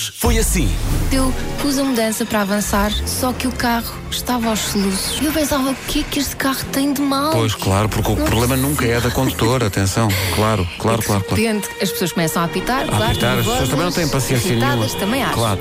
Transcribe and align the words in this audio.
Hoje 0.00 0.12
foi 0.16 0.38
assim. 0.38 0.66
Eu 1.12 1.30
pus 1.60 1.76
a 1.78 1.84
mudança 1.84 2.24
para 2.24 2.40
avançar, 2.40 2.90
só 3.06 3.34
que 3.34 3.46
o 3.46 3.52
carro 3.52 3.94
estava 4.10 4.48
aos 4.48 4.58
soluços. 4.60 5.20
Eu 5.20 5.30
pensava, 5.30 5.70
o 5.70 5.74
que 5.74 6.00
é 6.00 6.02
que 6.04 6.18
este 6.18 6.36
carro 6.36 6.64
tem 6.72 6.94
de 6.94 7.02
mal? 7.02 7.32
Pois, 7.32 7.54
claro, 7.54 7.86
porque 7.86 8.10
o 8.12 8.16
Não 8.16 8.24
problema 8.24 8.54
percebi. 8.54 8.68
nunca 8.70 8.86
é 8.86 8.98
da 8.98 9.10
condutora, 9.10 9.66
atenção. 9.66 10.08
Claro, 10.34 10.66
claro, 10.78 11.00
de 11.00 11.06
claro, 11.06 11.24
claro. 11.24 11.42
repente, 11.42 11.68
as 11.82 11.90
pessoas 11.90 12.12
começam 12.12 12.40
a 12.40 12.46
apitar, 12.46 12.84
A 12.84 12.86
claro, 12.86 13.04
apitar, 13.04 13.38
as 13.38 13.46
pessoas 13.46 13.68
também 13.68 13.84
não 13.84 13.92
têm 13.92 14.08
paciência 14.08 14.56
nenhuma. 14.56 14.88
também 14.98 15.22
acho. 15.22 15.34
Claro. 15.34 15.60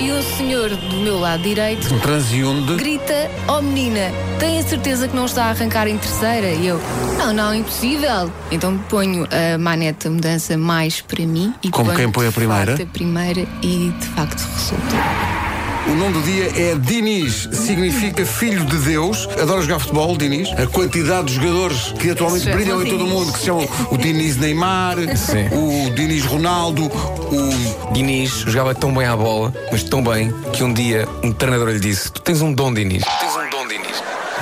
E 0.00 0.10
o 0.10 0.22
senhor 0.22 0.70
do 0.70 0.96
meu 0.96 1.18
lado 1.18 1.42
direito 1.42 1.92
Um 1.94 1.98
transeunde. 1.98 2.74
grita: 2.76 3.30
Oh 3.48 3.60
menina, 3.62 4.12
tem 4.38 4.58
a 4.58 4.62
certeza 4.62 5.08
que 5.08 5.16
não 5.16 5.24
está 5.24 5.46
a 5.46 5.50
arrancar 5.50 5.88
em 5.88 5.96
terceira? 5.96 6.48
E 6.50 6.66
eu: 6.66 6.80
Não, 7.18 7.32
não, 7.32 7.54
impossível. 7.54 8.30
Então 8.50 8.76
ponho 8.90 9.26
a 9.54 9.58
manete 9.58 10.06
a 10.06 10.10
mudança 10.10 10.56
mais 10.56 11.00
para 11.00 11.24
mim 11.26 11.52
e 11.62 11.70
Como 11.70 11.94
quem 11.94 12.10
põe 12.10 12.28
a 12.28 12.32
primeira? 12.32 12.74
a 12.74 12.86
primeira 12.86 13.46
e 13.62 13.92
de 13.98 14.06
facto 14.08 14.40
resulta. 14.54 15.45
O 15.88 15.94
nome 15.94 16.14
do 16.14 16.22
dia 16.22 16.50
é 16.56 16.74
Diniz, 16.74 17.48
significa 17.52 18.26
filho 18.26 18.64
de 18.64 18.76
Deus. 18.78 19.28
Adora 19.40 19.62
jogar 19.62 19.78
futebol, 19.78 20.16
Diniz. 20.16 20.50
A 20.52 20.66
quantidade 20.66 21.28
de 21.28 21.34
jogadores 21.34 21.92
que 21.98 22.10
atualmente 22.10 22.44
Se 22.44 22.50
brilham 22.50 22.82
em 22.82 22.90
todo 22.90 23.04
o 23.04 23.06
mundo, 23.06 23.32
que 23.32 23.44
chamam 23.44 23.68
o 23.90 23.96
Diniz 23.96 24.36
Neymar, 24.36 24.96
Sim. 25.16 25.46
o 25.52 25.94
Diniz 25.94 26.24
Ronaldo, 26.24 26.86
o. 26.86 27.92
Diniz 27.92 28.30
jogava 28.30 28.74
tão 28.74 28.92
bem 28.92 29.06
à 29.06 29.16
bola, 29.16 29.54
mas 29.70 29.82
tão 29.84 30.02
bem, 30.02 30.32
que 30.52 30.64
um 30.64 30.72
dia 30.72 31.08
um 31.22 31.32
treinador 31.32 31.68
lhe 31.68 31.80
disse: 31.80 32.10
Tu 32.10 32.20
tens 32.20 32.42
um 32.42 32.52
dom, 32.52 32.74
Diniz. 32.74 33.02
Tu 33.02 33.18
tens 33.20 33.36
um 33.36 33.50
dom, 33.50 33.55
Diniz. 33.55 33.55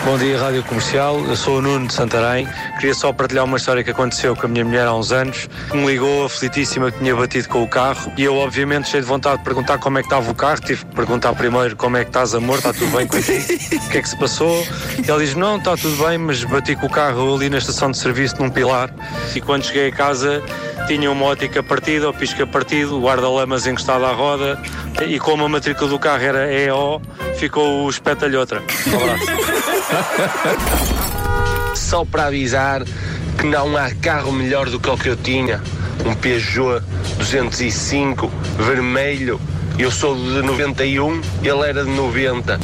Bom 0.05 0.19
dia, 0.19 0.39
Rádio 0.39 0.63
Comercial. 0.65 1.19
Eu 1.21 1.35
sou 1.35 1.59
o 1.59 1.63
Nuno 1.63 1.87
de 1.87 1.95
Santarém. 1.95 2.47
Queria 2.79 2.93
só 2.93 3.11
partilhar 3.11 3.43
uma 3.47 3.57
história 3.57 3.83
que 3.83 3.91
aconteceu 3.91 4.37
com 4.37 4.45
a 4.45 4.49
minha 4.51 4.63
mulher 4.63 4.87
há 4.87 4.95
uns 4.95 5.11
anos. 5.13 5.49
Me 5.73 5.87
ligou 5.87 6.27
aflitíssima 6.27 6.93
que 6.93 6.99
tinha 6.99 7.17
batido 7.17 7.49
com 7.49 7.63
o 7.63 7.67
carro 7.67 8.13
e 8.15 8.23
eu, 8.23 8.37
obviamente, 8.37 8.91
cheio 8.91 9.03
de 9.03 9.09
vontade 9.09 9.39
de 9.39 9.45
perguntar 9.45 9.79
como 9.79 9.97
é 9.97 10.03
que 10.03 10.07
estava 10.07 10.31
o 10.31 10.35
carro. 10.35 10.61
Tive 10.61 10.85
que 10.85 10.95
perguntar 10.95 11.33
primeiro 11.33 11.75
como 11.75 11.97
é 11.97 12.05
que 12.05 12.11
estás, 12.11 12.35
amor, 12.35 12.59
está 12.59 12.75
tudo 12.75 12.95
bem 12.95 13.07
contigo? 13.07 13.45
O 13.87 13.89
que 13.91 13.99
é 13.99 14.03
que 14.03 14.09
se 14.09 14.17
passou? 14.19 14.67
E 14.99 15.11
ele 15.11 15.25
diz: 15.25 15.35
Não, 15.35 15.57
está 15.57 15.75
tudo 15.75 15.97
bem, 16.05 16.19
mas 16.19 16.45
bati 16.45 16.77
com 16.77 16.85
o 16.85 16.91
carro 16.91 17.37
ali 17.37 17.49
na 17.49 17.57
estação 17.57 17.91
de 17.91 17.97
serviço 17.97 18.37
num 18.43 18.51
pilar. 18.51 18.91
E 19.35 19.41
quando 19.41 19.65
cheguei 19.65 19.89
a 19.89 19.93
casa, 19.93 20.43
tinha 20.87 21.11
uma 21.11 21.25
ótica 21.27 21.63
partida, 21.63 22.09
o 22.11 22.15
pisca 22.15 22.47
partido, 22.47 22.99
o 22.99 23.03
guarda-lamas 23.03 23.67
encostado 23.67 24.05
à 24.05 24.13
roda 24.13 24.61
e 25.07 25.19
como 25.19 25.45
a 25.45 25.49
matrícula 25.49 25.89
do 25.89 25.99
carro 25.99 26.23
era 26.23 26.53
EO, 26.53 27.01
ficou 27.37 27.85
o 27.85 27.91
espetalhotra. 27.91 28.61
Um. 28.61 28.65
Só 31.75 32.05
para 32.05 32.27
avisar 32.27 32.83
que 33.39 33.47
não 33.47 33.77
há 33.77 33.91
carro 33.95 34.31
melhor 34.33 34.69
do 34.69 34.79
que 34.79 34.89
o 34.89 34.97
que 34.97 35.09
eu 35.09 35.17
tinha. 35.17 35.61
Um 36.05 36.15
Peugeot 36.15 36.83
205 37.19 38.31
vermelho. 38.59 39.41
Eu 39.79 39.91
sou 39.91 40.15
de 40.15 40.43
91, 40.43 41.21
ele 41.43 41.69
era 41.69 41.85
de 41.85 41.91
90. 41.91 42.61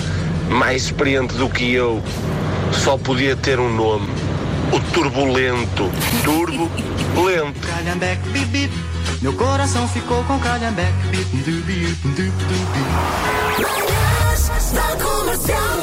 Mais 0.48 0.84
experiente 0.84 1.34
do 1.34 1.48
que 1.48 1.72
eu. 1.72 2.02
Só 2.72 2.96
podia 2.96 3.34
ter 3.34 3.58
um 3.58 3.74
nome. 3.74 4.08
O 4.72 4.80
Turbulento. 4.92 5.90
Turbo 6.24 6.70
Lento. 7.24 7.60
Calhambeque, 7.66 8.28
bip, 8.30 8.44
bip. 8.46 8.74
Meu 9.20 9.32
coração 9.34 9.86
ficou 9.88 10.22
com 10.24 10.38
calhambeque, 10.38 10.92
bip, 11.10 11.36
dubi, 11.38 11.96
dubi, 12.04 12.30
dubi. 12.30 13.91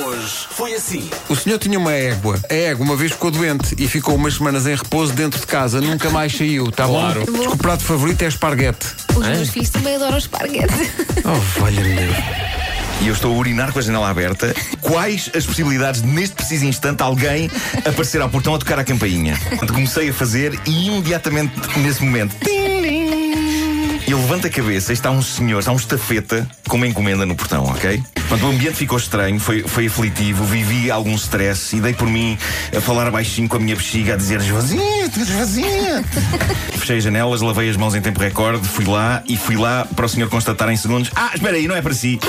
Hoje 0.06 0.48
foi 0.52 0.74
assim. 0.76 1.10
O 1.30 1.36
senhor 1.36 1.60
tinha 1.60 1.78
uma 1.78 1.92
égua. 1.92 2.40
A 2.50 2.54
égua 2.54 2.86
uma 2.86 2.96
vez 2.96 3.12
ficou 3.12 3.30
doente 3.30 3.76
e 3.78 3.88
ficou 3.88 4.16
umas 4.16 4.36
semanas 4.36 4.66
em 4.66 4.76
repouso 4.76 5.14
dentro 5.14 5.40
de 5.40 5.46
casa. 5.46 5.82
Nunca 5.82 6.10
mais 6.10 6.36
saiu, 6.36 6.72
tá 6.72 6.86
Claro. 6.86 7.26
bom? 7.26 7.32
Diz 7.34 7.48
que 7.48 7.54
o 7.54 7.58
prato 7.58 7.84
favorito 7.84 8.22
é 8.24 8.28
esparguete. 8.28 8.88
Os 9.16 9.28
meus 9.28 9.50
filhos 9.50 9.70
também 9.70 9.96
adoram 9.96 10.18
esparguete. 10.18 10.74
Oh, 11.26 11.60
valha-me 11.60 11.94
Deus. 11.96 12.16
E 13.02 13.08
eu 13.08 13.14
estou 13.14 13.34
a 13.34 13.38
urinar 13.38 13.72
com 13.72 13.80
a 13.80 13.82
janela 13.82 14.10
aberta, 14.10 14.54
quais 14.82 15.30
as 15.36 15.46
possibilidades 15.46 16.02
de, 16.02 16.08
neste 16.08 16.36
preciso 16.36 16.66
instante, 16.66 17.02
alguém 17.02 17.50
aparecer 17.86 18.22
ao 18.22 18.30
portão 18.30 18.56
a 18.56 18.58
tocar 18.58 18.80
a 18.80 18.84
campainha? 18.84 19.38
Comecei 19.68 20.10
a 20.10 20.14
fazer 20.14 20.60
e 20.66 20.88
imediatamente 20.88 21.54
nesse 21.80 22.04
momento. 22.04 22.36
tim, 22.44 22.57
Eu 24.38 24.40
levanto 24.40 24.54
a 24.54 24.62
cabeça 24.62 24.92
e 24.92 24.94
está 24.94 25.10
um 25.10 25.22
senhor, 25.22 25.58
está 25.58 25.72
um 25.72 25.78
estafeta 25.78 26.48
com 26.68 26.78
uma 26.78 26.86
encomenda 26.86 27.26
no 27.26 27.36
portão, 27.36 27.64
ok? 27.64 28.04
Portanto, 28.14 28.44
o 28.44 28.50
ambiente 28.50 28.76
ficou 28.76 28.96
estranho, 28.96 29.40
foi, 29.40 29.64
foi 29.64 29.88
aflitivo, 29.88 30.44
vivi 30.44 30.92
algum 30.92 31.16
stress 31.16 31.76
e 31.76 31.80
dei 31.80 31.94
por 31.94 32.08
mim 32.08 32.38
a 32.76 32.80
falar 32.80 33.10
baixinho 33.10 33.50
com 33.50 33.58
a 33.58 33.60
minha 33.60 33.76
bexiga, 33.76 34.14
a 34.14 34.16
dizer 34.16 34.40
esvazia-te, 34.40 35.22
esvazia-te. 35.22 36.78
Fechei 36.78 36.98
as 36.98 37.04
janelas, 37.04 37.42
lavei 37.42 37.68
as 37.68 37.78
mãos 37.78 37.96
em 37.96 38.02
tempo 38.02 38.20
recorde, 38.20 38.68
fui 38.68 38.86
lá 38.86 39.24
e 39.26 39.36
fui 39.36 39.56
lá 39.56 39.88
para 39.96 40.06
o 40.06 40.10
senhor 40.10 40.30
constatar 40.30 40.70
em 40.70 40.78
segundos: 40.78 41.10
Ah, 41.16 41.32
espera 41.34 41.56
aí, 41.56 41.68
não 41.68 41.76
é 41.76 41.82
para 41.82 41.96
si. 41.96 42.20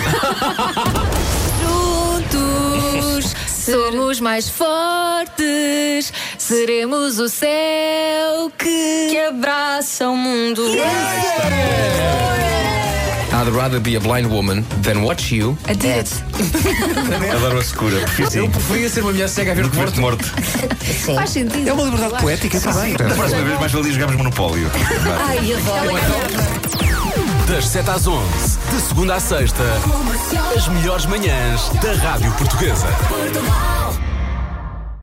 Juntos 1.61 3.35
somos 3.53 4.19
mais 4.19 4.49
fortes, 4.49 6.11
seremos 6.39 7.19
o 7.19 7.29
céu 7.29 8.51
que, 8.57 9.09
que 9.11 9.19
abraça 9.19 10.09
o 10.09 10.17
mundo. 10.17 10.63
I'd 13.39 13.47
rather 13.51 13.79
be 13.79 13.95
a 13.95 14.01
blind 14.01 14.27
woman 14.33 14.65
than 14.83 15.05
watch 15.05 15.31
you. 15.31 15.57
A 15.69 15.75
dead. 15.75 16.09
Adoro 17.37 17.61
a 17.61 17.63
sim. 17.63 18.39
Eu 18.41 18.49
preferia 18.51 18.89
ser 18.89 19.03
uma 19.03 19.13
mulher 19.13 19.29
cega 19.29 19.53
a 19.53 19.55
ver 19.55 19.73
Morto, 19.73 20.01
morto. 20.01 20.25
Faz 21.15 21.31
sentido. 21.31 21.69
É 21.69 21.73
uma 21.73 21.85
liberdade 21.85 22.21
poética, 22.21 22.57
está 22.57 22.73
bem. 22.73 22.95
Da 22.97 23.05
próxima 23.15 23.43
vez 23.43 23.61
mais 23.61 23.71
valia 23.71 23.93
jogarmos 23.93 24.17
Monopólio. 24.17 24.69
Ai, 25.21 25.53
adoro. 25.53 25.93
Das 27.47 27.69
7 27.69 27.91
às 27.91 28.07
11, 28.09 28.59
de 28.75 28.81
segunda 28.81 29.15
à 29.15 29.21
sexta, 29.21 29.63
as 30.57 30.67
melhores 30.67 31.07
manhãs 31.07 31.69
da 31.81 31.93
Rádio 31.93 32.33
Portuguesa. 32.33 32.89
Portugal. 33.09 33.88